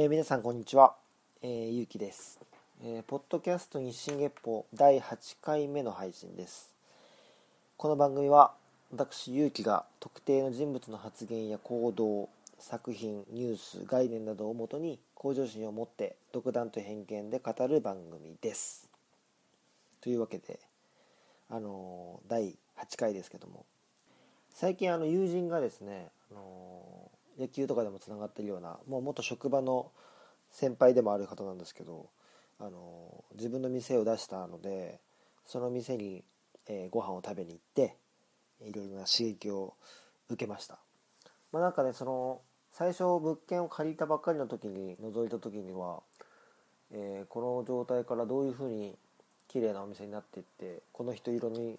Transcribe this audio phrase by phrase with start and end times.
[0.00, 0.94] えー、皆さんこんにちは、
[1.42, 2.38] えー、ゆうきです、
[2.84, 6.72] えー、ポッドキャスト日進月歩第8回目の配信です。
[7.76, 8.52] この番組は
[8.92, 12.28] 私ゆうきが特定の人物の発言や行動
[12.60, 18.88] 作品ニュース概念などをもとに向上心を持って独断と偏見で語る番組です。
[20.00, 20.60] というわけで
[21.50, 23.66] あの第8回ですけども。
[24.54, 29.90] 最近あの友人がですね、あの野球とかでもつながってるようなもう元職場の
[30.50, 32.08] 先輩でもある方なんですけど
[32.58, 35.00] あの自分の店を出したので
[35.46, 36.24] その店に、
[36.66, 37.96] えー、ご飯を食べに行って
[38.60, 39.74] いろいろな刺激を
[40.28, 40.78] 受けました。
[41.52, 42.40] まあなんかねその
[42.72, 46.00] 最初物件を借りたばっかりの時に覗いた時には、
[46.90, 48.96] えー、この状態からどういうふうに
[49.48, 51.78] 綺麗なお店になっていってこの人色に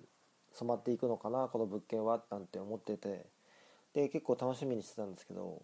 [0.54, 3.26] 染まっていくのかなこの物件はなんて思ってて
[3.94, 5.62] で結構楽しみにしてたんですけど、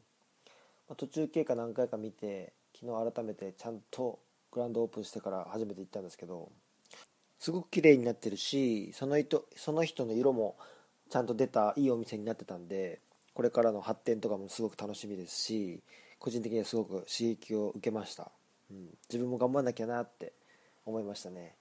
[0.89, 4.19] まあ、途中経過何回か見て昨日改めてちゃんと
[4.51, 6.51] グランドオープンしてから初めて行ったんですけど
[7.39, 10.55] すごく綺麗になってるしその人その人の色も
[11.09, 12.99] ちゃんと出たいいお店になってたんで
[13.33, 15.83] これからの発展とかもすごく楽しみですし
[16.19, 18.31] 個人的にはすごく刺激を受けました、
[18.71, 20.33] うん、自分も頑張んなきゃなって
[20.85, 21.55] 思いましたね。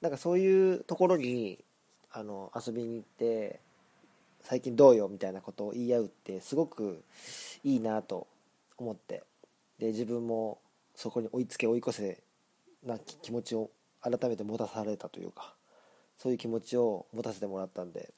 [0.00, 1.64] なんかそういうところに
[2.12, 3.60] あの遊びに行って
[4.48, 7.04] 最近どうよみたいなことを言い合うってすごく
[7.64, 8.26] いいなと
[8.78, 9.22] 思って。
[9.78, 10.58] で自分も
[10.94, 12.22] そこに追いつけ追い越せ
[12.82, 15.54] な気持ちを改めて持たされたというか
[16.16, 18.10] そういう気持ちを持たせてもらったんで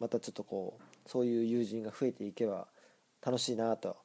[0.00, 2.68] またちょっとこうそういう友人が増えていけば
[3.20, 3.96] 楽しいなと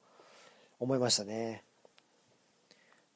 [0.79, 1.63] 思いましたね。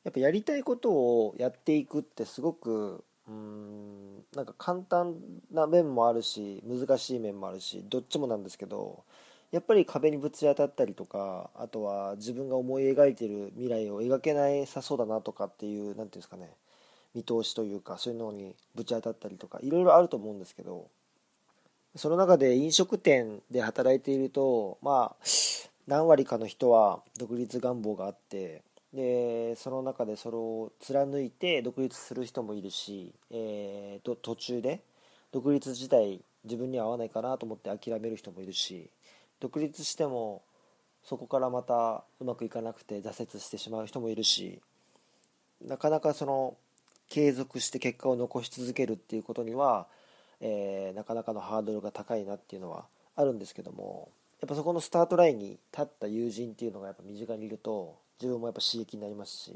[0.03, 5.15] やっぱやりたいことをやっていくってすごくうんなんか簡単
[5.51, 9.03] な面もあるし難しい面もあるしどっちもなんですけど
[9.51, 16.49] やっぱり壁にぶち当たったりとかあとは自分が思い描いてる未来を描けないさそうだなとかっていう何ていうんですかね
[17.13, 20.87] 見通しというかそういうのにぶち当たったりとかいろいろあると思うんですけど
[21.95, 25.25] その中で飲食店で働いているとまあ
[25.87, 28.61] 何割かの人は独立願望があって
[28.93, 34.81] でその中でそれを貫いて独立する人もいるし、えー、と途中で
[35.31, 38.89] 独立自体自分には合わないかなと思って諦める人もいるし
[39.39, 40.41] 独立しても
[41.03, 44.59] そこからまたうまくいかなくて挫折してしまう人もいるし
[45.65, 46.55] なかなかその
[47.09, 49.87] 継続して結果を残し続けるっていうことには、
[50.41, 52.85] えー、なかなかのハードルが高いなっていうのは
[53.15, 54.09] あるんですけども
[54.41, 59.49] やっぱそこのスタートラインに立った友人っていうのがやっぱ身近にいると自分もやっぱ刺激になりますし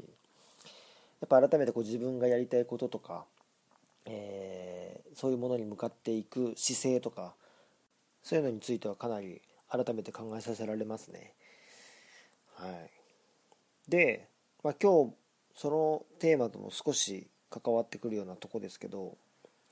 [1.20, 3.24] やっぱ改めてこう自分がやりたいこととか、
[4.04, 7.34] えー、そういうものに向かっていく姿勢とか
[8.22, 11.32] そういうのについてはかなり改めて考えさせられますね。
[12.56, 12.90] はい、
[13.90, 14.28] で、
[14.64, 15.14] まあ、今日
[15.54, 19.16] そのテーマとも少し関わってくるようなとこですけど、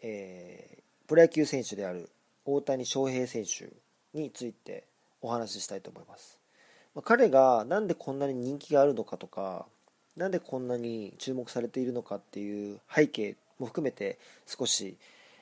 [0.02, 2.10] えー、プロ野球選手である
[2.44, 3.70] 大谷翔平選手
[4.18, 4.84] について
[5.20, 6.43] お話ししたいと思います。
[6.94, 9.66] ま、彼が何でこんなに人気があるのかとか
[10.16, 14.96] 何でこんなに注目されているのかっていう背景も含めて少し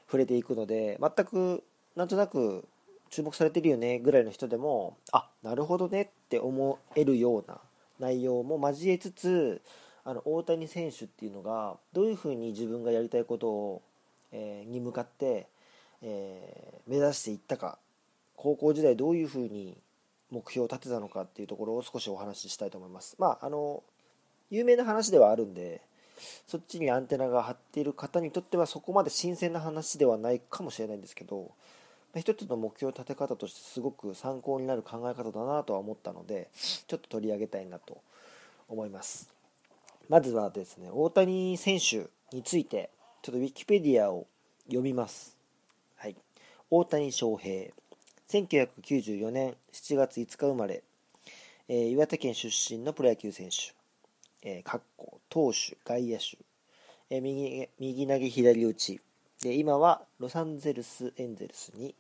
[0.07, 1.63] 触れていくので全く
[1.97, 2.65] なんとなく
[3.11, 7.59] 注目されてるよねぐらいの人でもあなるほどねって思えるような
[7.99, 9.61] 内容も交えつつ
[10.05, 13.83] あの大谷選手っていうのがどういうふうに自分がやりたいことを、
[14.33, 15.47] えー、に向かって、
[16.03, 17.79] えー、目指していったか
[18.37, 19.77] 高校時代どういうふうに
[20.33, 23.15] 目標を立てたのかっていうところを少しお話ししたいと思います。
[23.19, 23.83] まあ、あの、
[24.51, 25.83] 有名な話ではあるんで、
[26.47, 31.53] そっちにアンテナが張っている方にとってはそこまで新鮮な話ではないかもしれないんですけど、
[32.15, 37.99] まあ、一つの目標立て方としてすごく参考になる考え方だなとは思ったので、ちょっと取り上げたいなと
[38.69, 39.29] 思います。
[40.09, 42.91] まずはですね、大谷選手について、
[43.23, 44.27] ちょっとウィキペディアを
[44.67, 45.37] 読みます。
[45.97, 46.17] はい。
[46.71, 47.82] 大谷翔平。
[48.33, 50.83] 1994年7月5日生まれ、
[51.69, 53.75] えー、岩手県出身のプロ野球選手、
[54.43, 56.39] えー、かっこ投手、外野手、
[57.11, 59.01] えー、右右投げ左打ち
[59.43, 61.95] で、今はロサンゼルス・エンゼルスに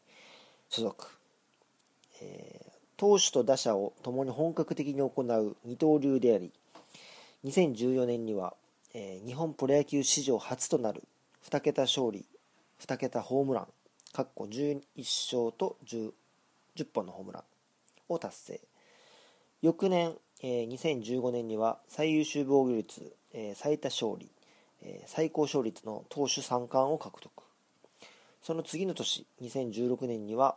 [0.70, 1.06] 所属、
[2.22, 6.50] えー、投手と打者を共に本格的に行う二刀流であり、
[7.44, 8.54] 2014年には、
[8.94, 11.02] えー、日本プロ野球史上初となる
[11.46, 12.24] 2桁勝利、
[12.80, 13.66] 2桁ホームラン、
[14.14, 16.12] かっこ11勝と10
[16.76, 17.42] 10本のホームラン
[18.08, 18.60] を達成。
[19.62, 24.30] 翌年、えー、2015年には最優秀防御率、えー、最多勝利、
[24.82, 27.30] えー、最高勝率の投手3冠を獲得。
[28.42, 30.56] その次の年2016年には、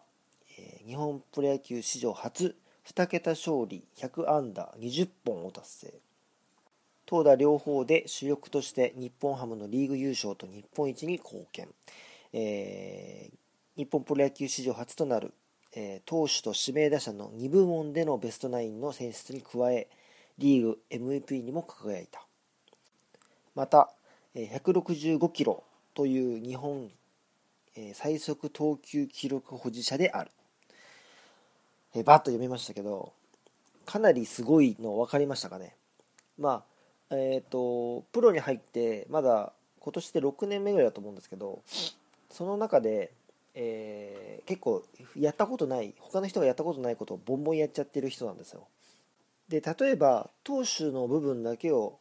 [0.57, 2.55] えー、日本プロ野球史上初
[2.87, 5.93] 2桁勝利100安打20本を達成。
[7.05, 11.67] 投打両方で主力として日本ハムのリーグ優勝と日本一に貢献、
[12.33, 13.37] えー、
[13.77, 15.33] 日本プロ野球史上初となる、
[15.75, 19.87] え、投手と指名打者の2部門でのベストナインの選出に加え
[20.37, 22.25] リーグ MVP にも輝いた。
[23.55, 23.89] また
[24.35, 25.63] 165キロ
[25.93, 26.89] という日本
[27.93, 30.31] 最速投球記録保持者である。
[31.93, 33.13] バッと読みましたけど
[33.85, 35.75] かなりすごいの分かりましたかね。
[36.37, 36.63] ま
[37.09, 41.61] あえっ、ー、とプロに入ってまだ今年で6年目ぐらいだと思うんですけど
[42.29, 43.11] その中で、
[43.55, 44.83] えー、結構
[45.17, 48.67] やったことない他の人がやったことないことをボンボンやっちゃってる人なんですよ。
[49.47, 51.99] で例えば投手の部分だけを、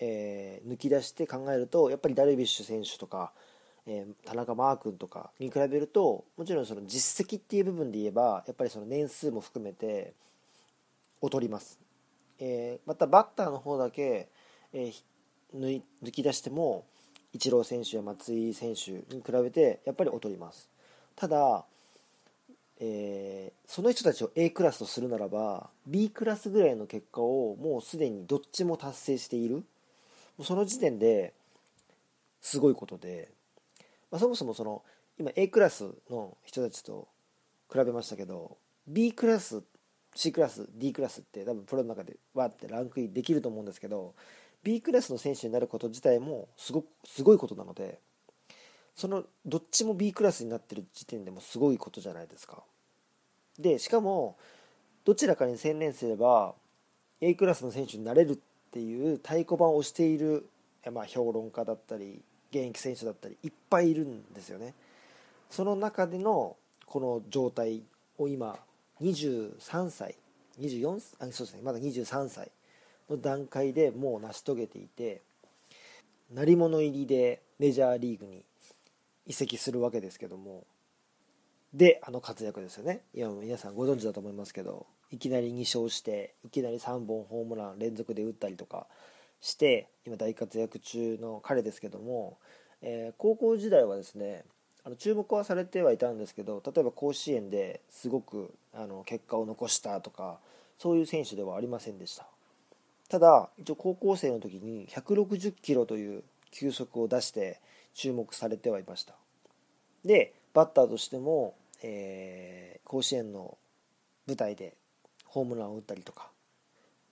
[0.00, 3.32] えー、抜き出して考えるとやっぱりダルビッシュ選手とか、
[3.86, 10.14] えー、田中マー君とかに比べるともちろんその実績っていう部分で言えばやっぱりその年数も含めて
[11.22, 11.78] 劣ります、
[12.38, 14.28] え、またバッターの方だけ、
[14.72, 14.92] え
[15.52, 16.86] 抜き出しても
[17.32, 20.68] イチロー選手や松井選手に比べてやっぱり劣ります。
[21.18, 21.64] ただ
[22.80, 29.64] えー、その人たちを A クラスとするならば B クラスぐらいの結果をもうすでにどっちも達成している。
[30.44, 31.32] その時点で
[32.40, 33.28] すごいことで、
[34.12, 34.82] まあ、そもそもその
[35.18, 37.08] 今 A クラスの人たちと
[37.72, 38.56] 比べましたけど
[38.86, 39.64] B クラス
[40.14, 44.14] C クラス D クラスって多分プロの中でわってランクインできると思うんですけど
[44.62, 47.98] B クラスの選手になること自体もすごすごいことなので
[48.98, 52.64] そのどっちも B クラスになってる時点でもすごいことじゃないですか。
[53.56, 54.36] でしかも
[55.04, 56.52] どちらかに専念すれば
[57.20, 58.36] A クラスの選手になれるっ
[58.72, 60.48] ていう太鼓判をしている、
[60.92, 64.74] まあ、評論家だったり現役選手だったりいっぱいいるんですよね。
[65.48, 67.82] その中でのこの状態
[68.18, 68.58] を今
[69.00, 70.16] 23歳
[70.60, 72.50] 24あそうですねまだ23歳
[73.08, 75.22] の段階でもう成し遂げていて
[76.34, 78.42] 鳴り物入りでメジャーリーグに
[79.28, 80.66] 移籍するわけですけども。
[81.74, 83.02] であの活躍ですよね。
[83.14, 88.86] 今も皆さんご存知だと思いますけどいきなり2勝していきなり3本ホームラン連続で打ったりとか
[89.40, 92.38] して今大活躍中の彼ですけども、
[92.80, 94.44] えー、高校時代はですね
[94.84, 100.38] あの注目はされてはいたんですけど例えば甲子園ですごくあの結果を残したとか
[100.78, 102.26] そういう選手ではありませんでした。
[103.10, 107.60] ただ一応高校生の時に160キロという球速を出して
[107.98, 109.14] 注目されてはいました。
[110.04, 113.58] でバッターとしても、えー、甲子園の
[114.28, 114.74] 舞台で
[115.24, 116.30] ホームランを打ったりとか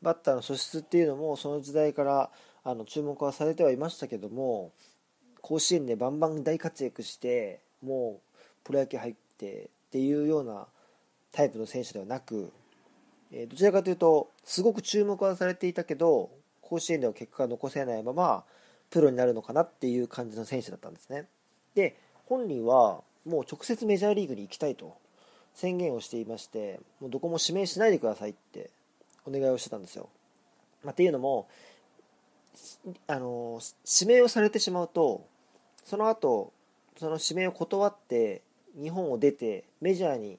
[0.00, 2.30] バッターの素質っていうのもその時代から
[2.62, 4.70] あの注目はされてはいましたけども
[5.40, 10.68] 甲子園でバンバン大活躍してもうプロ野球入ってっていうような
[11.32, 12.52] タイプの選手ではなく、
[13.32, 16.30] えー、どちらかというとすごく注目はされていたけど
[16.60, 18.44] 甲子園では結果が残せないまま
[18.90, 21.26] プロになるのかなっていう感じの選手だったんですね。
[21.74, 21.96] で
[22.26, 24.96] 本人はもう直接メジャーリーグに行きたいと
[25.54, 28.70] 宣言をしていましてもうどこも指名しないでくださいって
[29.26, 30.08] お願いをしてたんですよ。
[30.84, 31.48] まあ、っていうのも
[33.06, 33.60] あの
[34.00, 35.26] 指名をされてしまうと
[35.84, 36.52] その後
[36.98, 38.42] その指名を断って
[38.80, 40.38] 日本を出てメジャーに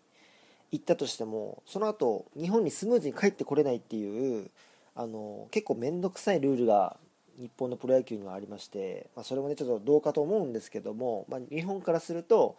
[0.71, 4.49] 行ったとしてもその後日本にスムーズに帰ってこれないっていう
[4.95, 6.97] あの結構面倒くさいルールが
[7.39, 12.57] 日本のプロ野球にはありまして、まあ、それもねちょっとどうかと思うんですけども、まあ、日本からすると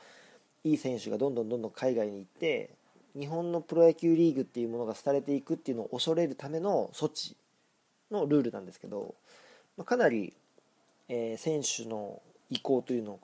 [0.65, 2.71] いい選手がどんどんどんどん海外に行って
[3.19, 7.37] 日本のプロ野球リーグっていうものが廃れていくっていうのを恐れるための措置
[8.11, 9.15] のルールなんですけど、
[9.77, 10.33] まあ、かなり、
[11.09, 13.21] えー、選手の意向というのを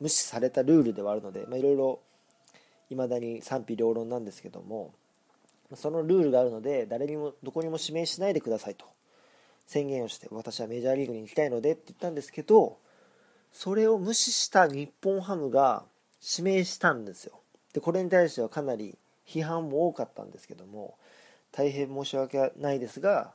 [0.00, 2.00] 無視されたルールではあるのでいろいろ
[2.90, 4.94] いまだに賛否両論なんですけども
[5.74, 8.86] そのルールがあるので誰にもどこにも指名しないでくださいと。
[9.68, 12.78] 宣言をして私はメジャーリーグに行きたいのでって言ったんですけど
[13.52, 15.84] それを無視した日本ハムが
[16.36, 17.38] 指名したんですよ。
[17.74, 18.96] でこれに対してはかなり
[19.26, 20.96] 批判も多かったんですけども
[21.52, 23.34] 大変申し訳ないですが、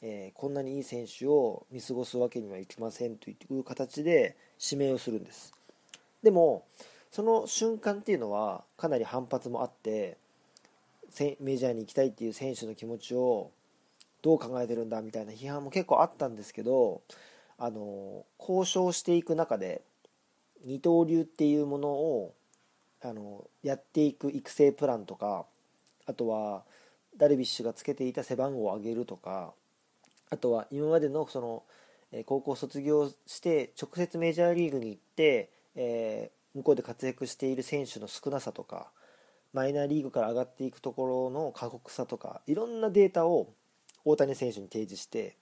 [0.00, 5.52] えー、こんなにいい選手を見過ごすわけにはいきませんという形で指名をするんです。
[6.22, 6.64] でも
[7.10, 10.16] その瞬間っていうのはかなり反発もあって
[11.40, 13.50] メジャーに行きたいっていう選手の気持ちを
[14.24, 17.02] どう考えてるんだみたいな批判も結構あったんですけど
[17.58, 19.82] あの交渉していく中で
[20.64, 22.34] 二刀流っていうものを
[23.02, 25.44] あのやっていく育成プランとか
[26.06, 26.62] あとは
[27.18, 29.52] ダルビッシュがつけていた背番号を上げるとか
[30.30, 31.62] あとは今までのその
[32.24, 38.86] 高校卒業して直接メジャーリーグに行って、えー、向こうで活躍している選手の少なさとか
[39.52, 43.52] マイナーリーグから上がっていくところの過酷さとかいろんなデータを
[44.04, 45.36] 大谷選手に提示して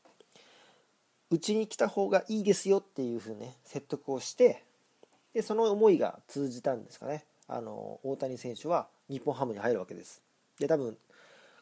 [1.31, 4.65] うちに来た方がいいですよっていうふうね説得をして
[5.35, 7.25] でその思いが通じたんですかね。
[7.49, 10.23] あの大谷選手は日本ハムに入るわけです。
[10.59, 10.97] で多分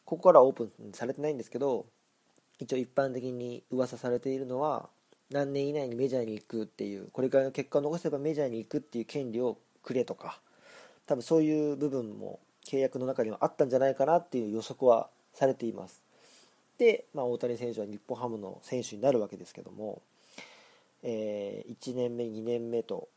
[0.05, 1.85] ここからオープンされてないんですけど
[2.59, 4.89] 一応一般的に噂されているのは
[5.29, 10.39] 何年以内にメジャーに行くっていうこれからの結果を残せばメジャーに行くっていう権利をくれとか
[11.07, 16.01] 多分そういう部分も契約の中にはあったんじゃないかなっていう予測はされています、
[17.13, 20.01] まあ、大谷選手は日本ハムの選手になるわけですけども、
[21.03, 23.07] えー、1年目2年目と、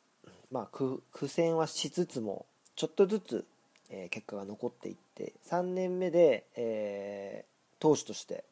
[0.51, 3.45] まあ、苦戦はしつつもちょっとずつ、
[3.91, 8.45] えー、結果が残っていって3年目で、えー、投手として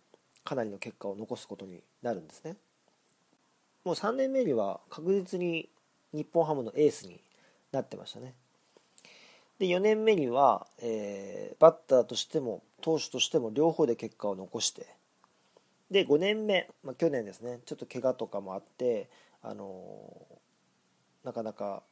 [0.44, 2.56] かなりの結果を残すことになるんですね。
[3.84, 5.68] もう3年目には確実に
[6.12, 7.20] 日本ハムのエースに
[7.72, 8.34] なってましたね。
[9.58, 14.86] で4年目には、えー、バッターとしても投手としても両方で結果を残して
[15.92, 17.60] で5年目、まあ、去年ですね。
[17.66, 19.08] ちょっと怪我とかもあって、
[19.42, 20.26] あの、
[21.24, 21.82] なかなか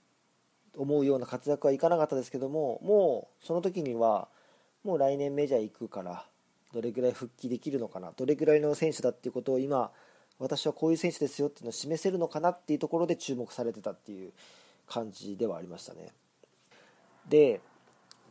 [0.77, 4.29] 思うような活躍はいかなかったですけどももうその時には
[4.85, 6.25] もう来年メジャー行くから
[6.73, 9.91] どれぐらい復帰できるのかなどれぐらいの選手だっていうことを今
[10.39, 14.33] 私はこういう選手ですよっていうのを示せるのかなっていうところで注目されてたっていう
[14.89, 16.09] 感じではありましたね。
[17.29, 17.61] で、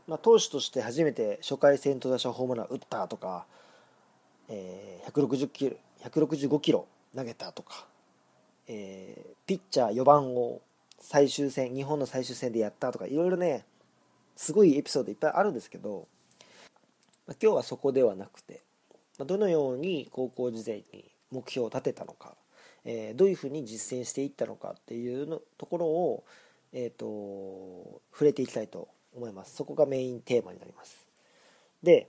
[0.07, 3.45] まあ、投手として初めて初回先頭打者ホームラン打ったとか、
[4.49, 7.85] えー、160キロ165キロ投げたとか、
[8.67, 10.61] えー、ピッチャー4番を
[10.99, 13.65] 最終戦日本の最終戦でやったとかいろいろね
[14.35, 16.07] すごいエピソードいっぱいあるんですけど、
[17.27, 18.61] まあ、今日はそこではなくて、
[19.17, 22.35] まあ、どのように高校時代に目標を立てたのか、
[22.85, 26.23] えー、どういうふうに実践していったのかっていうのところを、
[26.73, 29.55] えーと、触れていきたいと思います。
[29.55, 31.05] そこがメインテーマになります。
[31.83, 32.07] で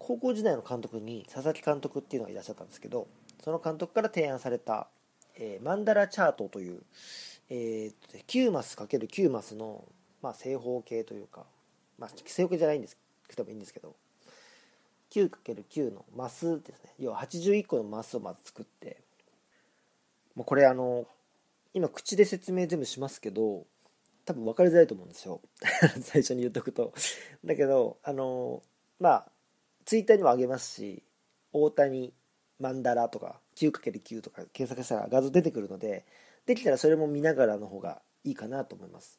[0.00, 3.06] 高校時代の監督に佐々木監督っていうのがいらっしゃったんですけど
[3.44, 4.88] その監督から提案された、
[5.36, 6.82] えー、マンダラチャートという、
[7.50, 9.84] えー、9マス ×9 マスの、
[10.22, 11.44] まあ、正方形というか、
[11.98, 12.96] まあ、正方形じゃないんです
[13.28, 13.94] けどもいいんですけど
[15.10, 16.94] 9×9 のマスですね。
[16.98, 19.02] 要は81個のマスをまず作って
[20.34, 21.04] もうこれあの
[21.74, 23.66] 今口で説明全部しますけど
[24.24, 25.40] 多分分かりづらいと思うんですよ。
[26.00, 26.94] 最初に言っとくと。
[27.44, 28.62] だけどあの
[28.98, 29.32] まあ
[29.90, 31.02] ツイッターにもあげますし
[31.52, 32.12] 大谷
[32.60, 36.04] マンダラとか 9×9 とか検索したら画像出てくるので
[36.46, 39.18] できたらそれも見ながらの方がいいかなと思います、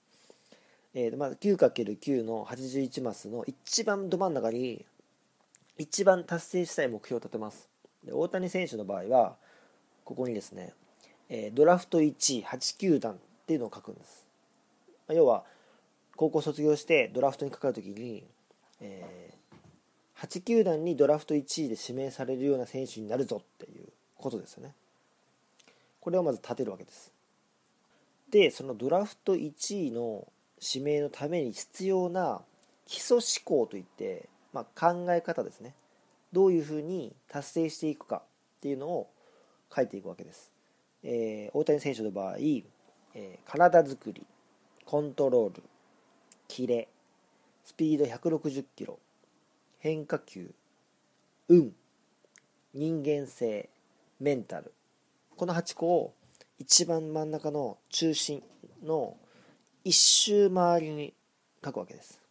[0.93, 4.85] えーまあ、9×9 の81マスの一番ど真ん中に
[5.77, 7.67] 一番達成したい目標を立てます。
[8.05, 9.35] で大谷選手の場合は
[10.05, 10.73] ここにですね、
[11.27, 14.25] えー、ドラフト1位8球団っていうのを書くんです、
[15.09, 15.43] まあ、要は
[16.15, 18.23] 高校卒業してドラフトにかかるときに、
[18.79, 19.30] えー、
[20.21, 23.87] 8球団にドラフト1位で指名されるような選手になるぞっていう
[24.17, 24.73] ことですよね。
[25.99, 27.11] これをまず立てるわけです。
[28.29, 30.27] でそのドラフト1位の
[30.61, 32.41] 指名のために必要な
[32.85, 35.73] 基礎思考といってまあ、考え方ですね。
[36.33, 38.21] どういうふうに達成していくかっ
[38.61, 39.09] ていうのを
[39.73, 40.49] 書いていくわけです、
[41.03, 44.25] えー、大谷選手の場合、えー、体作り
[44.85, 45.63] コントロール
[46.47, 46.87] キレ
[47.65, 48.97] スピード160キロ。
[49.81, 50.51] 変化球
[51.49, 51.73] 運
[52.75, 53.67] 人間性
[54.19, 54.71] メンタル。
[55.35, 56.13] この8個を
[56.59, 58.43] 一番真ん中の中心
[58.83, 59.17] の
[59.83, 61.15] 一周周りに
[61.65, 62.21] 書くわけです。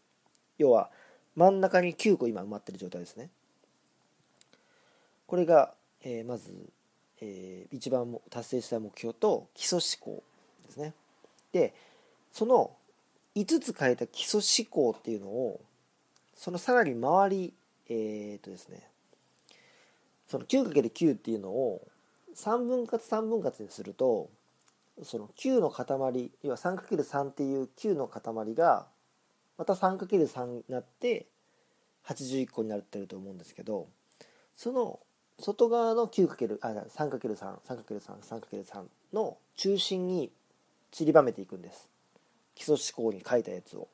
[0.58, 0.90] 要は
[1.34, 3.30] 真ん中に9個今埋まってる状態ですね。
[5.26, 6.54] これが、えー、まず、
[7.20, 10.22] えー、一番達成したい目標と基礎思考
[10.68, 10.94] ですね。
[11.50, 11.74] で
[12.32, 12.70] その
[13.34, 15.60] 5つ変えた基礎思考っていうのを
[16.40, 17.52] そのさらに周り
[17.90, 18.88] えー、っとですね
[20.26, 21.86] その 9×9 っていうのを
[22.34, 24.30] 3分割3分割にすると
[25.02, 28.86] その9の塊要は 3×3 っていう9の塊が
[29.58, 31.26] また 3×3 になって
[32.06, 33.86] 81個になってると思うんですけど
[34.56, 34.98] その
[35.38, 40.30] 外側の 9× あ 3×3×3×3 の中心に
[40.90, 41.86] 散りばめていくんです。
[42.54, 43.88] 基礎思考に書いたやつを。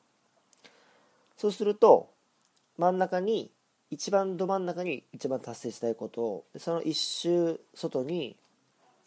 [1.37, 2.09] そうすると
[2.77, 3.51] 真ん中に
[3.89, 8.35] 一番ど真ん中に一番達成したいことをその一周外に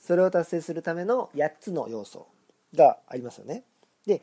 [0.01, 2.27] それを達成するための8つの要素
[2.75, 3.63] がありますよね。
[4.07, 4.23] で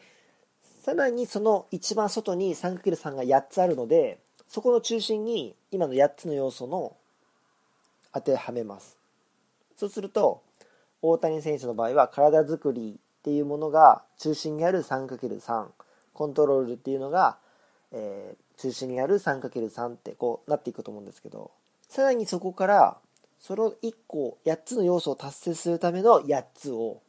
[0.82, 6.96] さらにその一番外に 3×3 が8つあるのでそこの中心に今の8つの要素の
[8.14, 8.98] 当てはめます。
[9.76, 10.42] そうすると
[11.02, 15.68] 大谷選手の場合は体づくりっていうものが中心にある 3×3
[16.14, 17.38] コントロールっていうのが、
[17.92, 21.52] えー、中心にある 3×3 ってこうなっていくと思うんですけど
[21.88, 22.98] さらにそこから
[23.40, 27.02] その1個8つの要素を達成するための8つを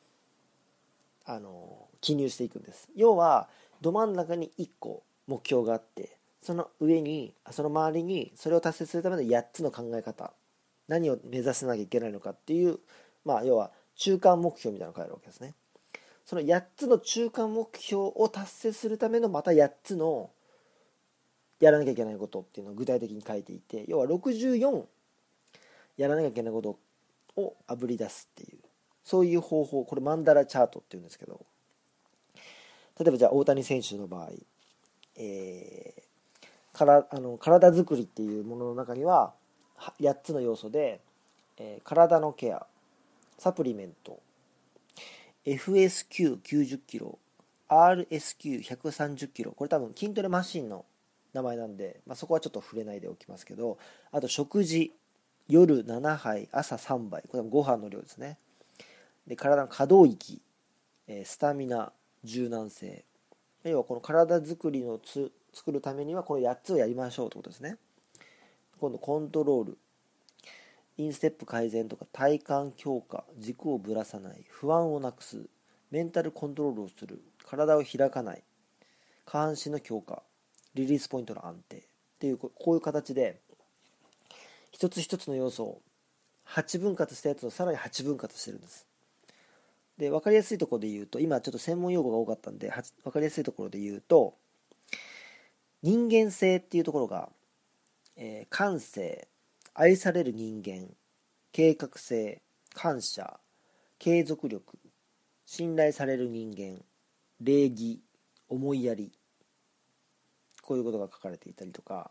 [1.24, 2.88] あの記入していくんです。
[2.94, 3.48] 要は
[3.80, 10.32] ど真ん中に1個目標があってその上にその周りにそれを達成するための8つの考え方
[10.86, 12.78] 何を目指さなきゃいけないのかっていう
[13.24, 15.54] まあ要は中間目標みたいなのを書いてあるわけですね。
[16.24, 20.30] その8つの中間目標を達成するためのまた8つの
[21.60, 24.84] やらなきゃいけないことっていうのを具体的に書いていて要は64
[25.96, 26.78] やらなきゃいけないこと
[27.40, 28.58] をあぶり出すっていう
[29.04, 31.40] そういう方法これマンダラチャートっていうんですけど
[33.00, 34.30] 例えばじゃあ大谷選手の場合、
[35.16, 39.32] えー、からあの体作りっていうものの中には
[40.00, 41.00] 8つの要素で、
[41.58, 42.66] えー、体のケア
[43.38, 44.20] サプリメント
[45.46, 47.18] FSQ90 キロ
[47.68, 50.84] RSQ130 キロこれ多分筋トレマシンの
[51.38, 53.78] 名前なんで、まあ、そこはちょっと触れないでおきますけど
[54.12, 54.92] あと食事
[55.48, 58.38] 夜7杯朝3杯これはご飯の量ですね。
[59.26, 60.42] で体の可動域
[61.08, 61.92] えスタミナ
[62.22, 63.04] 柔軟性。
[63.64, 67.76] 要はこの体作りのつ作るためにはこの8つをやりましょうってことですね。
[68.78, 69.78] 今度コントロール。
[70.98, 75.48] インステップ改善とか体幹強化軸をぶらさない不安をなくす
[75.92, 78.42] メンタルコントロールをする体を開かない
[79.24, 80.22] 下半身の強化。
[80.78, 81.80] リリースポイントの安定っ
[82.20, 83.40] ていうこういう形で
[84.70, 85.80] 一つ一つの要素を
[86.46, 88.86] 8分割したやつをさらに8分割してるんです。
[89.98, 94.34] で分かりやすいところで言うと今ちょっと専門用語が多かったんで分かりやすいところで言うと
[95.82, 97.28] 人間性っていうところが、
[98.16, 99.26] えー、感性
[99.74, 100.86] 愛される人間
[101.50, 102.40] 計画性
[102.74, 103.40] 感謝
[103.98, 104.78] 継続力
[105.46, 106.80] 信頼される人間
[107.40, 108.00] 礼儀
[108.48, 109.10] 思いやり
[110.68, 112.10] こういうことが書かれていたりとか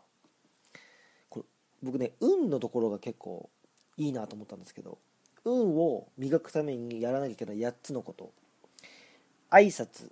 [1.30, 1.44] これ
[1.80, 3.48] 僕ね運のところが結構
[3.96, 4.98] いいなと思ったんですけど
[5.44, 8.32] 運を磨くためにやらなきゃいけない8つのこと。
[9.50, 10.10] 挨拶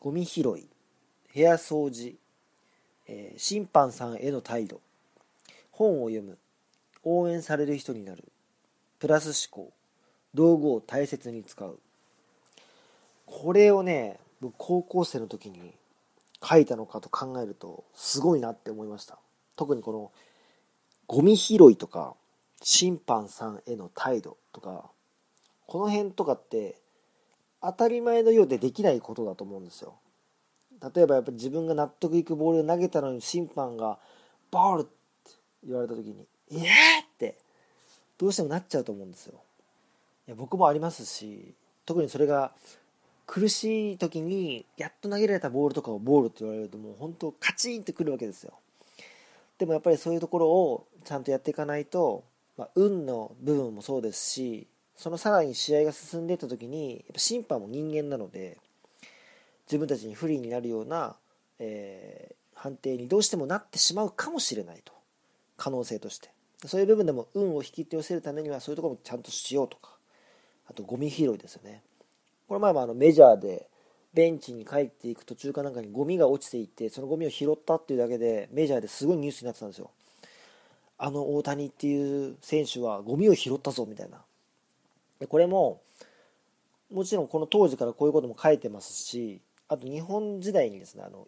[0.00, 0.68] ゴミ拾い
[1.32, 2.16] 部屋掃除、
[3.06, 4.80] えー、審判さんへの態度
[5.70, 6.36] 本を読む
[7.04, 8.24] 応援される人になる
[8.98, 9.72] プラス思考
[10.34, 11.78] 道具を大切に使う。
[13.26, 15.72] これをね僕高校生の時に
[16.46, 19.18] 書いたのかと考えるとすごいなって思いました
[19.56, 20.12] 特にこの
[21.06, 22.14] ゴミ拾いとか
[22.62, 24.90] 審判さんへの態度とか
[25.66, 26.76] この辺とかって
[27.60, 29.94] 当たり前のようでできないことだと思うんですよ
[30.94, 33.98] 例えばやっぱり自分が納得いくボールを投げたのに審判が
[34.50, 34.90] 「ボール!」って
[35.64, 36.64] 言われた時に「ええー!」
[37.02, 37.38] って
[38.18, 39.40] どうしてもなっちゃうと思うんですよ
[40.28, 41.54] いや僕もありますし
[41.86, 42.52] 特にそれが
[43.26, 48.52] 苦しい時にやっと投げられたボールとかをボールって言われるともう本当カチンってくるわけですよ。
[49.58, 52.24] でもやっぱりそういうところをちゃんとやっていかないと
[52.56, 58.58] まあ、運の部分もそうですしそのさらに試合が進んでいった時にやっぱ審判も人間なので
[59.66, 61.16] 自分たちに不利になるような、
[61.58, 64.92] えー、判定にどうしてもなってしまうかもしれないと。
[65.56, 66.30] 可能性として。
[66.66, 69.90] そういう部分でも運を引き寄せるためにはそういうところもちゃんとしようとか。
[70.70, 71.82] あとゴミ拾いですよね。
[72.48, 73.68] これ前もあのメジャーで
[74.14, 79.90] ベンチに帰っていく途中かなんかにゴミが落ちていてそのゴミを拾ったっていうだけでメジャーですごいニュースになってたんですよ。
[80.98, 84.22] あの大谷っていう選手はゴミを拾ったぞみたいな。
[85.20, 85.80] でこれも
[86.90, 91.26] もちろんこの当時からこういうことも書いてますしあと日本時代にですねあの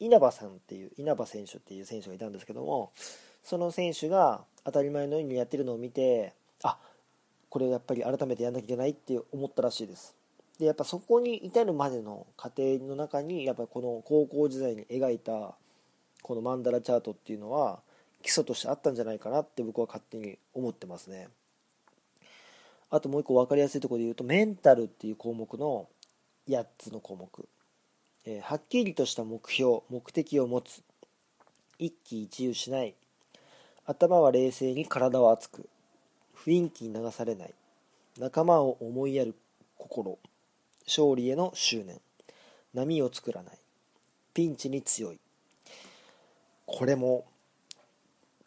[0.00, 2.90] 稲葉さんっていう稲葉選手っていう選手がいたんですけども
[3.42, 6.78] その選手が当たり前のようにやってるのを見てあ
[7.50, 10.14] これをやっぱり改めてやんなきゃいけないって思ったらしいです。
[10.58, 15.54] でやっぱそこに至るまでの過程の中にやっぱこの高校時代に描いた
[16.22, 17.80] このマンダラチャートっていうのは
[18.22, 21.28] 基礎としてあったんじゃないかなって僕は勝手に思ってますね。
[22.90, 25.88] あともう一個分かりやすいところで言うとメンタルっていう項目の
[26.48, 27.48] 8つの項目、
[28.24, 30.82] えー、はっきりとした目標目的を持つ。
[31.78, 32.94] 一喜一憂しない。
[33.84, 35.68] 頭は冷静に体は熱く。
[36.36, 37.54] 雰囲気に流されない。
[38.18, 39.34] 仲間を思いやる
[39.76, 40.18] 心。
[40.86, 42.00] 勝利への執念。
[42.74, 43.58] 波を作らない。
[44.32, 45.20] ピンチに強い。
[46.66, 47.24] これも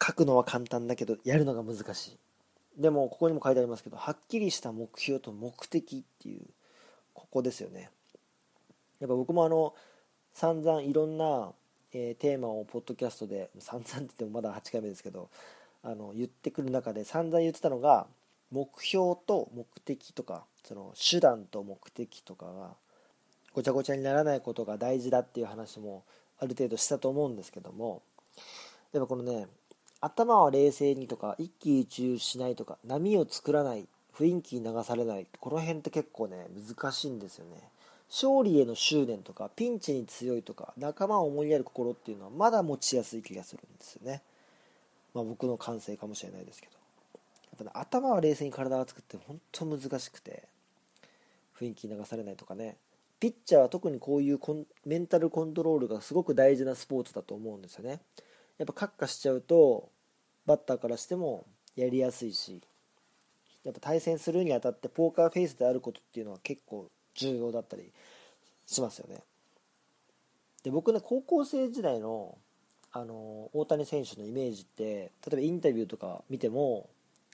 [0.02, 2.18] 書くのは簡単だけどやるのが難しい。
[2.80, 6.42] でもここにも書いてありますけどはっきりした目標と目的っていう
[7.12, 7.90] ここですよね。
[9.00, 9.74] やっぱ僕もあの
[10.32, 11.52] 散々いろんな、
[11.92, 15.28] えー、テーマをポッドキャストで散々って言ってもまだ8回目ですけど
[15.82, 18.06] あの言ってくる中で散々言ってたのが
[18.50, 22.70] 目標と目的とかその手段と目的とかが
[23.54, 26.04] ごちゃごちゃにならないことが大事だっていう話も
[26.38, 28.02] ある程度したと思うんですけども
[28.92, 29.46] でもこのね
[30.00, 37.62] 頭は冷静にとか一喜一憂しないとか波を作らない雰囲気に流されないこの辺って結構ね難しいんですよね。
[38.10, 44.22] 勝利への執念とかピンチに強いとか仲間を思いやる心っていうのはまだ持ちやすい気がするんですよね。
[45.14, 46.77] まあ僕の感性かもしれないですけど。
[47.62, 50.48] っぱ、ね、頭は冷静に体が作って本当難しくて
[51.58, 52.76] 雰囲気流されないとかね。
[53.20, 54.38] ピッチャーは特にこういう
[54.86, 58.00] メンタルコントロールがすごく大事なスポーツだと思うんですよね。
[58.58, 59.88] やっぱカッカしちゃうと
[60.46, 62.60] バッターからしてもやりやすいし
[63.64, 67.92] やっぱ対戦するにあたってポーカーフェイスであることっていうのは結構重要だったり
[68.66, 69.22] しますよね。
[70.62, 72.38] で僕ね高校生時代の
[72.90, 76.88] あの大谷選手のイメージって例えばインタビューとか見ても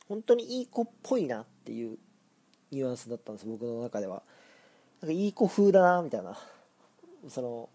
[0.09, 1.99] 本当にいい子っぽいなっていう
[2.71, 4.23] ニュアンスだったんです僕の中では。
[5.01, 6.39] なんかいい子風だなみたいな。
[7.29, 7.69] その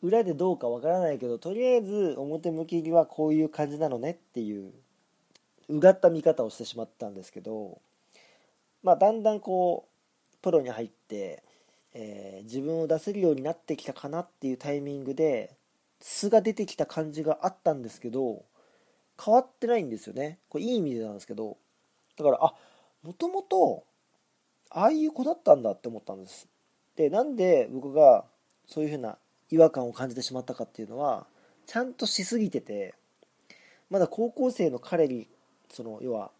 [0.00, 4.72] 裏でどうかわからないけどとりあえず表向きにはこういう感じなのねっていう
[5.68, 7.80] うがった見方をしてしまったんですけど
[8.82, 11.42] まあだんだんこうプロに入って、
[11.94, 15.56] えー、自分を出せるようになってきたかなっていうタイミングで
[16.00, 18.44] 素が出てきた感じがあったんですけど
[19.22, 20.38] 変わってないんですよね。
[20.48, 21.56] これいい意味でなんですけど。
[22.16, 22.54] だからあ
[23.02, 23.84] もともと
[24.70, 26.48] ああいう子だったんだって思ったんです。
[26.96, 28.24] でなんで僕が
[28.66, 29.18] そういうふうな
[29.50, 31.26] 違和感を感じてしまったかっていうのは
[31.66, 32.94] ちゃんとしすぎてて
[33.90, 35.28] まだ高校生の彼に
[35.70, 36.30] その要は、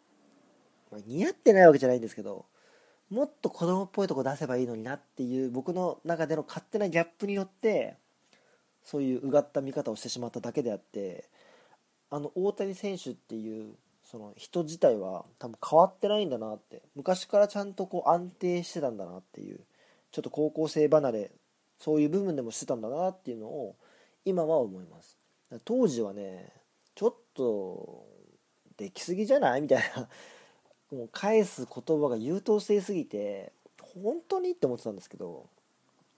[0.90, 2.46] まあ、似合ってないわけじゃないんですけど
[3.11, 7.96] もっと子供っぽいとこ出せばいいのになっていう僕の中での勝手なギャップによって
[8.82, 11.28] そういううがった見方をしてしまっただけであって
[12.12, 13.72] あの大谷選手っていう
[14.05, 19.59] その人自体は多分変わってないんだなって昔からちゃんとこう安定してたんだなっていう
[20.11, 21.31] ちょっと高校生離れ
[21.79, 23.77] そういう部分でもしてたんだなっていうのを
[24.27, 25.16] 今は思います。
[25.64, 26.53] 当時はね
[26.94, 28.05] ちょっと
[28.77, 29.62] できすぎじゃない？
[29.62, 30.07] みたいな
[30.96, 35.46] もう返す言葉が優等生すぎて本当にって思ってたんですけど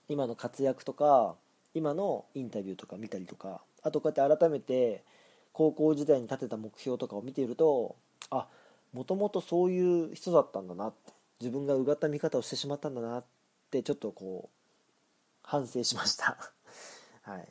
[0.09, 1.35] 今の活躍とか
[1.73, 5.03] 今のインタビューとか見たりとかあとこうやって改めて
[5.55, 7.95] 高校時代に立てた目標とかを見ていると
[8.29, 8.45] あ
[8.91, 13.23] もともとそういう人だったんだなって自分がうがった見方をしてしまったんだなっ
[13.71, 14.55] てちょっとこう
[15.43, 16.37] 反省しました。
[17.23, 17.47] はい。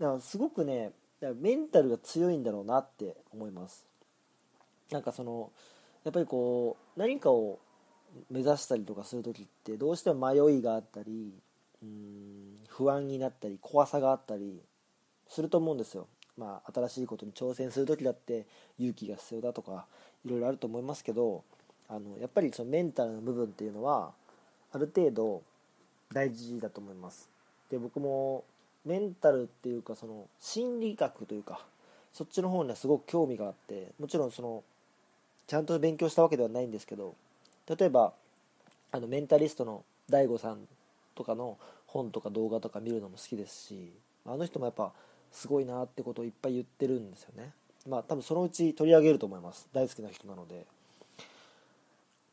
[0.00, 3.86] だからすごくねだからメンタルが強いんだろうなって思います。
[4.90, 5.52] なんかその
[6.02, 7.60] やっぱりこう何かを
[8.28, 11.32] 目指したりとかする時ってどうしても迷いがあったり
[11.80, 14.60] うん不安になったり怖さがあったり
[15.28, 16.08] すると思うんですよ。
[16.38, 18.44] まあ、新しいことに挑戦する時だって
[18.78, 19.86] 勇気が必要だとか
[20.24, 21.42] いろいろあると思いますけど
[21.88, 24.10] あのやっぱりそのメンタルの部分っていうのは
[24.72, 25.42] ある程度
[26.12, 27.28] 大事だと思います。
[27.70, 28.44] で僕も
[28.84, 31.60] メンタルっていうかその心理学というか
[32.12, 34.62] そっちの方にはすごく興味があってもちろんその
[35.46, 37.14] ちゃんと勉強したわけではないんですけど
[37.68, 38.12] 例えば
[38.92, 40.58] あのメンタリストの DAIGO さん
[41.14, 43.92] とかの本とか動画とか見るのも好きですし
[44.24, 44.92] あの人もやっぱ
[45.36, 47.52] すごいなってことをいっぱい言ってるんですよね。
[47.86, 49.68] まあ多分そのうち取り上げると思います。
[49.72, 50.64] 大好きな人なので、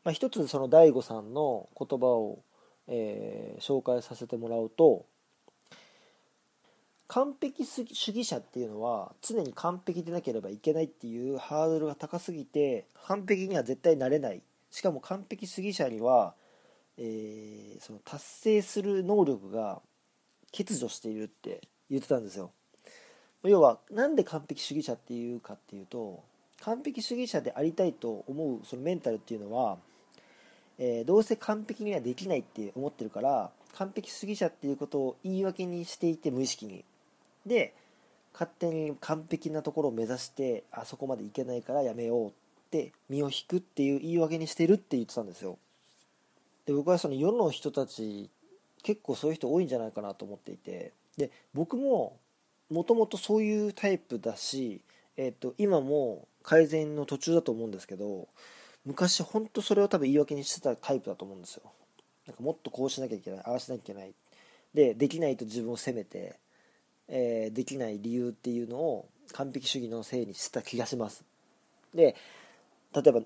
[0.04, 2.38] まあ、一つその DAIGO さんの言葉を、
[2.88, 5.04] えー、紹介させてもらうと
[7.08, 14.42] 完璧主義者っていうのは常に完璧でなければいけないっていうハードルが高すぎて完璧には絶対なれない。
[14.70, 16.34] しかも完璧主義者には、
[16.96, 19.80] えー、その達成する能力が
[20.56, 22.50] 欠如しているって言ってたんですよ。
[23.48, 26.22] 要は何で完璧主義者っていうかっていうと
[26.62, 29.76] 完璧主義者でありたいと思うそのメンタルっていうのは、
[30.78, 36.84] えー、どうせ完璧にはできないって思ってるから完璧主義者っていうことを言い訳にしていて無意識に。
[37.44, 37.74] で
[38.32, 42.32] 勝手に完璧なところを目指してあそこまでいけないからやめようっ
[42.70, 45.58] て身を引くっていう言い訳にしてるって言ってたんですよ。
[46.66, 48.30] で僕はその世の人たち
[48.82, 50.92] 結構そういう人多いんじゃないかなと思っていて。
[51.16, 52.16] で僕も
[52.70, 54.80] もともとそういうタイプだし、
[55.16, 58.28] えーと、今も改善の途中だと思うんですけど
[58.84, 61.62] 昔本当それを多分言い訳にしてたタイプだと思うんですよ。
[62.26, 64.12] なんかもっとこうしなきゃいけないああしなきゃいけない。
[64.74, 66.36] でできないと自分を責めて、
[67.08, 71.24] えー、できない理由っていうのを完璧主義のせいにしてた気がします。
[71.94, 72.14] で
[72.94, 73.22] 例えば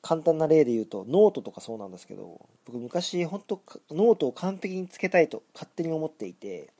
[0.00, 6.70] 簡単な例で言うとノートとかそうなんですけど僕昔本当ノートを完璧につけたいと勝手に思っていて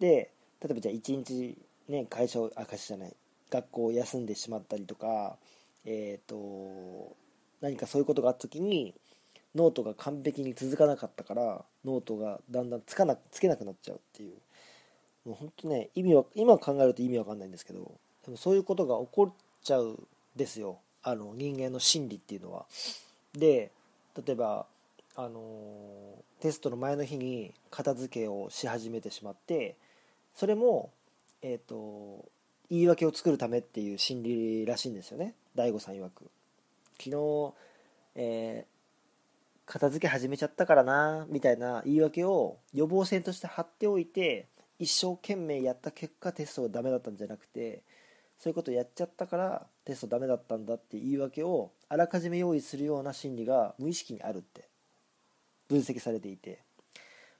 [0.00, 0.30] で
[0.62, 3.16] 例えばじゃあ1日ね会社をあ会社じゃない
[3.50, 5.36] 学校を休んでしまったりとか
[5.84, 7.16] えっ、ー、と
[7.60, 8.94] 何かそういうことがあった時に
[9.54, 14.32] ノートが完璧に続かなかったからノートがだんだんつかなつけなくなっちゃうっていう
[15.28, 17.92] もう本当ね意味は今考えると意味わかんないんですけど
[18.24, 22.64] でもそういうことが起こっちゃうんですよあの人間の心理っていうのは。
[23.34, 23.70] で
[24.24, 24.66] 例えば
[25.16, 25.40] あの
[26.40, 29.76] テストの前の日に片付けをし始めてしまって
[30.34, 30.92] それも、
[31.42, 32.24] えーと、
[32.70, 35.34] 言い訳を作るためっていう心理らしいんですよね。
[35.54, 36.30] 大悟さん曰く。
[36.98, 37.54] 昨日、
[38.14, 47.82] えー、片付け始めちゃったからなみたいな言い訳を予防線として貼っておいて一生懸命やった結果テストがダメだったんじゃなくて
[48.38, 54.68] そういうことやっちゃったからテストダメだったんだって言い訳をあらかじめ用意するような心理が無意識にあるって
[55.68, 56.60] 分析されていて。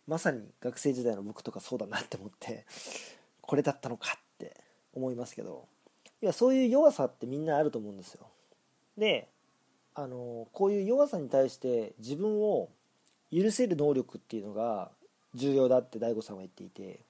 [0.07, 2.67] まさに学生時代の僕とかそうだなって思って
[3.41, 4.57] これだったのかって
[4.95, 5.67] 思いますけど
[6.21, 8.27] いやそういう弱さってみんなあると思うんですよ。
[8.97, 9.29] で
[9.95, 12.69] あのこういう弱さに対して自分を
[13.33, 14.91] 許せる能力っていうのが
[15.35, 17.01] 重要だって DAIGO さんは言っていて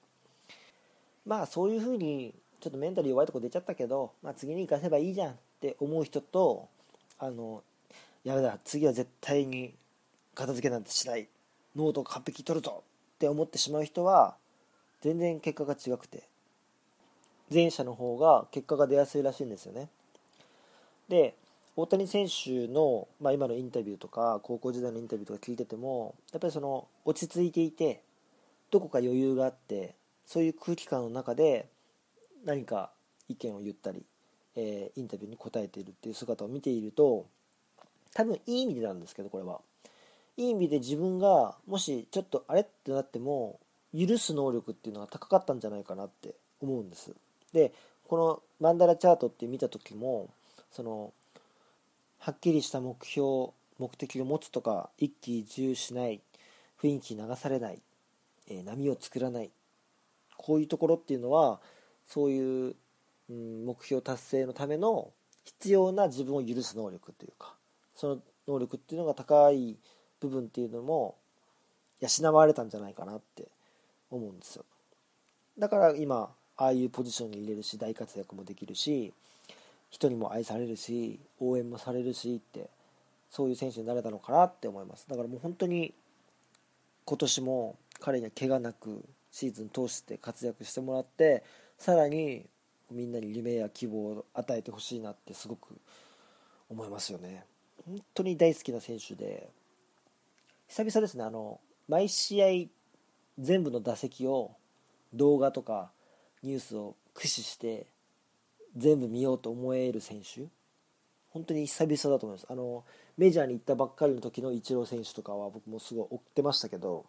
[1.25, 6.69] まあそういうふうにちょっとメンタル弱いとこ出ちゃったけど、まあ、次に生かせばいいじゃんって思う人と
[7.19, 7.61] あの
[8.23, 9.73] やめだ次は絶対に
[10.33, 11.27] 片付けなんてしない。
[11.75, 12.83] ノート完璧取るぞ
[13.15, 14.35] って思ってしまう人は
[15.01, 16.23] 全然結果が違くて
[17.53, 19.89] 前者の方が結果が出やすいらしいんですよね。
[21.09, 21.35] で
[21.75, 28.01] 大谷選手の、まあ、今のインタビューとか高校時代のインタビューとか聞いててもやっぱりその落ち着いていて
[28.69, 31.67] どこか余裕があってそういう空気感の中で
[32.45, 32.91] 何か
[33.27, 34.03] 意見を言ったり、
[34.55, 37.25] えー、インタビューに答えているっていう姿を見ていると
[38.13, 39.59] 多分いい意味でなんですけどこれは。
[40.37, 43.59] いい意味で自分がもしちょっとあれってなっても
[43.97, 47.13] 許す能力っていうのが高かったんじゃないかなって思うんです。
[47.53, 47.71] で
[48.07, 50.29] このマンダラチャートって見た時も
[50.71, 51.13] その
[52.17, 56.21] はっきりした目標目的を持つとか一喜一憂しない
[56.81, 57.81] 雰囲気流されない、
[58.49, 59.51] えー、波を作らない
[60.37, 61.59] こういうところっていうのは
[62.07, 62.75] そういう、
[63.29, 65.11] うん、目標達成のための
[65.43, 67.55] 必要な自分を許す能力というか
[67.95, 68.17] その
[68.47, 69.77] 能力っていうのが高い
[70.23, 71.15] 部分っていうのも
[71.99, 73.47] 養われたんじゃないかなって
[74.09, 74.65] 思うんですよ。
[75.59, 79.13] だから今ああいうポジションに入れるし大活躍もできるし
[79.89, 82.69] 人にも愛されるし応援もされるしって
[83.29, 85.07] そういう選手になれたのかなって思います。
[85.09, 85.93] だからもう本当に
[87.05, 91.43] 今年も彼には怪我なくシーズン通して活躍してもらって
[91.77, 92.45] さらに
[92.91, 95.75] みんなに夢や希望を与えてほしいなってすごく
[96.69, 97.45] 思いますよね。
[97.85, 99.49] 本当に大好きな選手で
[100.75, 101.23] 久々ですね。
[101.23, 102.47] あの毎試合
[103.37, 104.55] 全部の打席を
[105.13, 105.91] 動画とか
[106.41, 107.85] ニュースを駆使して
[108.75, 110.47] 全部見ようと思える選手。
[111.29, 112.47] 本当に久々だと思います。
[112.49, 112.83] あの
[113.19, 117.05] メジャーに行ったばっかりの時のイチロー選手とかは僕もすごい追ってましたけど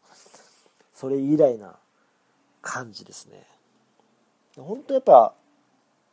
[0.93, 1.77] それ以来な
[2.61, 3.47] 感じですね。
[4.59, 5.33] 本当やっぱ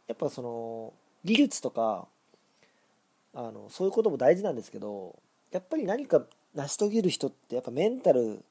[0.07, 0.93] やっぱその
[1.25, 2.07] 技術とか
[3.33, 5.19] あのそういうことも大事なんですけど
[5.51, 6.23] やっぱり何か
[6.55, 8.43] 成し遂げる人ってやっぱメンタル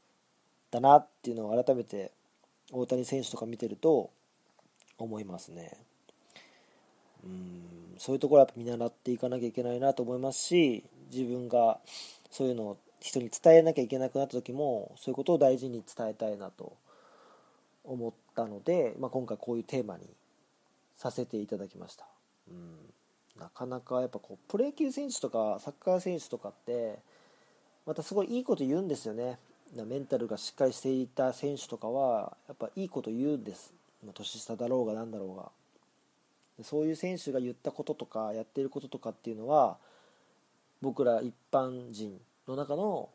[0.70, 2.12] だなっていうのを改めて
[2.72, 4.10] 大谷選手とか見てると
[4.98, 5.76] 思いますね
[7.24, 7.62] うん
[7.98, 11.78] そういうところはやっぱ見習っていかなきゃいけないなと思いますし自分が
[12.30, 16.76] そういうのを人に伝えなきゃいけなくなった時もそういうことを大事に伝えたいなと
[17.84, 20.04] 思ったので、まあ、今回こういうテーマに
[20.96, 22.04] させていただきました。
[22.48, 22.76] うん
[23.38, 26.98] なかなかやっぱこうプロ野球選手とかサッカー選手とかって
[27.86, 29.38] またすごいいいこと言うんですよね。
[29.74, 33.72] メンタルがしっかりしていた選手とかはやっぱいいこと言うんです。
[34.14, 35.50] 年下だろうが何だろうが。
[36.64, 39.78] そういう選手が言ったこととかやってることとかっていうのは
[40.82, 43.08] 僕ら一般人の中の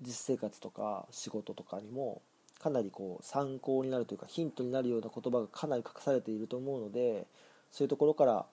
[0.00, 2.22] 実生活とか仕事とかにも
[2.58, 7.26] かなりこう参考になるというかヒントになるような言葉がかなり隠されていると思うので
[7.70, 8.46] そういうところから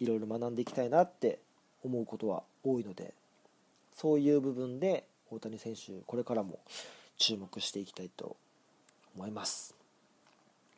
[0.00, 1.38] いろいろ学んでいきたいなって
[1.84, 3.14] 思うことは多いので
[3.94, 6.58] そういう部分で大谷選手これからも
[7.16, 8.36] 注目していきたいと
[9.16, 9.74] 思います。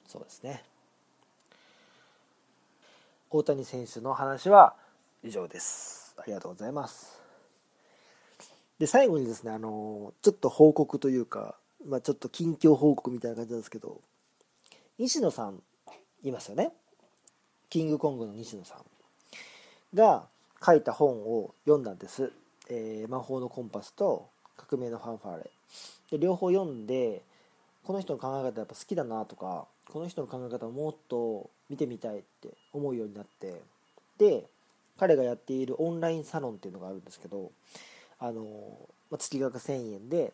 [0.06, 0.62] そうですね。
[3.30, 4.74] 大谷選手の話は
[5.24, 6.14] 以上です。
[6.16, 7.20] ありがとうございます。
[8.78, 14.00] で最後にですねあのちょっと報告というかまあ、ちょっと近況報告みたいな感じなんですけど
[14.98, 15.62] 西野さん
[16.24, 16.72] いますよね。
[17.68, 18.78] キングコングの西野さん
[19.94, 20.26] が
[20.64, 22.32] 書いた本を読んだんです、
[22.68, 25.50] えー、魔法のコンパスと革命のファンファーレ。
[26.12, 27.22] で両方読んで
[27.84, 33.60] この人の考え方やっぱ好きだなとかこの人の考え方をもっと見てみたいって思うようになって
[34.18, 34.44] で
[34.98, 37.50] 彼がやっているオンラインサロンっていうのがあるんですけど
[38.18, 38.44] あの、
[39.10, 40.32] ま、月額1000円で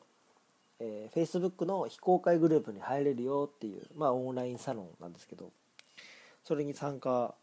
[0.84, 5.50] えー、Facebook の非公開グループに入れるよっていう、まあ、オンラインサロンなんですけど
[6.42, 7.34] それに参加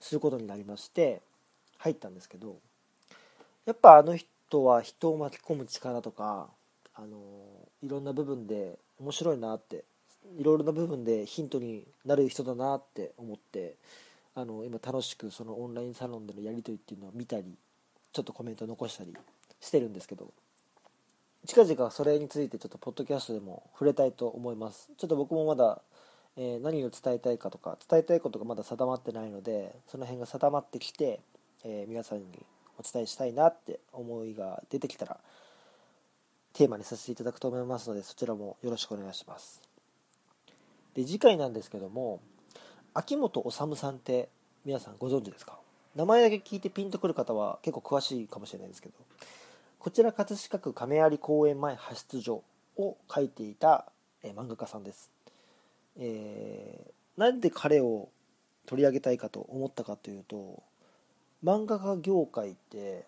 [0.00, 1.20] することになりまして
[1.76, 2.56] 入ったんですけど
[3.66, 6.48] やっぱあの人は人を巻き込む力とか
[6.94, 7.16] あの
[7.82, 9.84] いろんな部分で面白いなって
[10.38, 13.74] いろいろな部分でヒントになる人だなって思って
[14.34, 17.44] あの今楽しくそのオンラインサロンでのやり取りっていうのを見たり
[18.12, 19.14] ちょっとコメント残したり
[19.60, 20.28] してるんですけど
[21.46, 24.88] 近々それについてちょっとポッドキャストでも触れたいと思います。
[24.96, 25.82] ちょっと僕もまだ、
[26.38, 31.20] えー、何を伝えたいかとか伝えたいことがまだ定まってないのでその辺が定まってきて、
[31.64, 32.24] えー、皆さんに
[32.78, 35.18] お伝えしたいなって思いが出てきたら
[36.52, 39.60] テーマにさせていただくと思いますのでそちらもよろしくお願いします。
[40.94, 42.20] で次回なんですけども
[42.94, 44.28] 秋元治さんって
[44.64, 45.58] 皆さんご存知ですか？
[45.96, 48.94] 名前だけ聞いてピンとくる方は結構詳しいかもしれないですけど
[49.78, 52.42] こちら葛飾区亀有公園前派出所
[52.76, 53.86] を書いていた、
[54.22, 55.10] え、漫画家さんです、
[55.96, 58.08] えー、なんで彼を
[58.66, 60.62] 取り上げたいかと思ったかというと
[61.44, 63.04] 漫画家業界って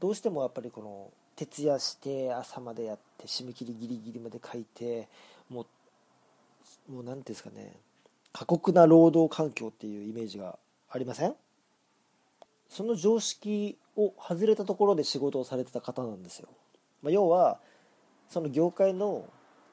[0.00, 5.08] どうしてもやっぱりこの徹夜して朝までやって締め切りギリギリまで書いて
[5.48, 5.66] も
[6.88, 7.72] うもう何ていうんですかね。
[8.32, 10.58] 過酷な労働環境っていうイメージが
[10.90, 11.34] ありません？
[12.68, 16.48] その常識を外れたところで仕事をされてた方なんですよ、
[17.02, 17.58] まあ、要は
[18.28, 19.24] その業界の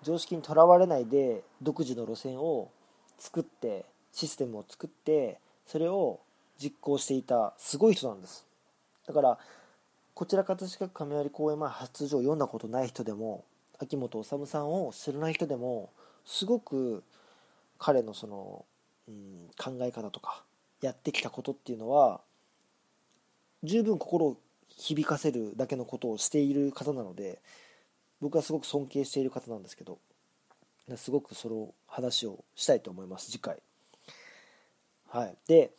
[0.02, 2.72] 常識にとらわれないで独自の路線を
[3.20, 6.22] 作ってシステムを作ってそれを
[6.62, 8.46] 実行していたすごい人なんです。
[9.08, 9.38] だから
[10.14, 13.44] こちら葛飾区亀有公園前初上を読んだことない人でも
[13.80, 15.90] 秋元治さんを知らない人でも
[16.26, 17.04] すごく
[17.78, 18.66] 彼のその、
[19.08, 20.44] うん、考え方とか
[20.82, 22.22] やってきたことっていうのは
[23.64, 24.38] 十分心を
[24.70, 27.40] 響かせるだけのことをしている方なので
[28.22, 30.00] 僕はすごく尊敬している方なんですけど
[30.96, 33.58] すごくその話をしたいと思います次回。
[35.10, 35.36] はい。
[35.48, 35.72] で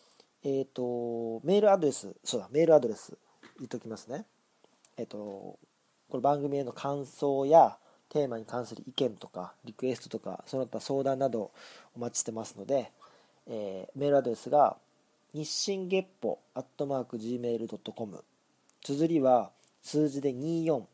[0.47, 3.19] えっ、ー、とメールアドレスそうだメールアドレス
[3.59, 4.27] 言っときますね。
[4.97, 5.59] えっ、ー、とこ
[6.15, 7.77] れ番組への感想や
[8.11, 11.51] テーマに関する意見とかリクエストとかその他相談など
[11.97, 12.93] お待ちしてますので、
[13.49, 14.77] えー、メールアドレスが
[15.35, 18.25] 日進月歩アットマーク Gmail.com
[18.83, 19.51] 綴りは
[19.83, 20.85] 数字で24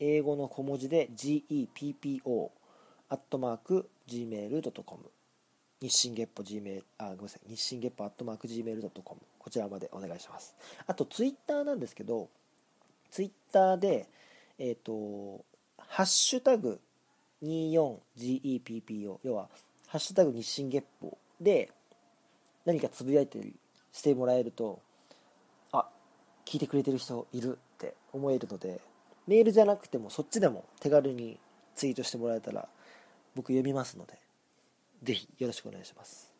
[0.00, 2.50] 英語の小文字で GEPPO
[3.08, 5.04] アットマーク Gmail.com
[5.80, 10.56] 日進月歩 Gmail あごめんなさい日進月歩アットマーク Gmail.com こちらまでお願いします。
[10.86, 12.28] あとツイッターなんですけど
[13.10, 14.08] ツイッターで
[14.58, 15.44] えっ、ー、と
[15.78, 16.80] ハッシュタグ
[17.42, 19.48] 24GEPPO 要は
[19.86, 21.70] ハッシュタグ日進月歩で
[22.64, 23.38] 何かつぶやいて
[23.92, 24.80] してもらえると
[25.72, 25.86] あ
[26.44, 28.80] 聞いてくれてる人いるって思えるので
[29.26, 31.38] メールじゃなくてもそっちでも手軽に
[31.74, 32.68] ツイートしてもらえたら
[33.34, 34.18] 僕読みますので
[35.06, 36.32] ぜひよろしくお願いします。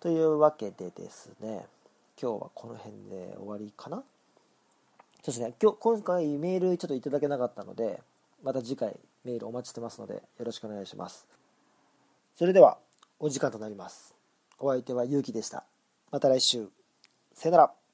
[0.00, 1.64] というわけでですね
[2.20, 3.98] 今日はこの辺で終わりかな。
[3.98, 4.02] そ
[5.22, 8.00] うですね今日今回メールちょっといただけなかったので
[8.42, 11.28] また次回メールお待ちしてますのでよろしくお願いします。
[12.34, 12.76] それでは
[13.20, 14.12] お時間となります。
[14.58, 15.62] お相手はゆうきでした。
[16.10, 16.68] また来週。
[17.34, 17.85] さよなら。